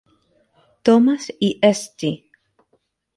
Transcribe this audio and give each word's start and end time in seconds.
Thomas 0.83 1.31
y 1.39 1.59
St. 1.61 2.25